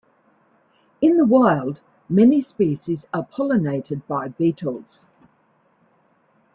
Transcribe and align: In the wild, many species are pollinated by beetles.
In 0.99 1.17
the 1.17 1.27
wild, 1.27 1.81
many 2.09 2.41
species 2.41 3.05
are 3.13 3.23
pollinated 3.23 4.01
by 4.07 4.29
beetles. 4.29 5.09